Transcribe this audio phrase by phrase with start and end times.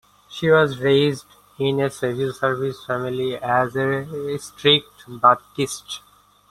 [0.31, 1.25] She was raised
[1.59, 6.01] in a civil service family as a Strict Baptist.